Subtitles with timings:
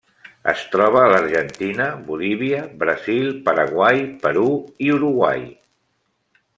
[0.51, 4.49] Es troba a l'Argentina, Bolívia, Brasil, Paraguai, Perú,
[4.87, 5.49] i Uruguai.